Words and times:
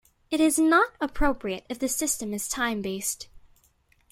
It 0.31 0.41
is 0.41 0.57
not 0.57 0.93
appropriate 0.99 1.63
if 1.69 1.77
the 1.77 1.87
system 1.87 2.33
is 2.33 2.47
time-based. 2.47 3.27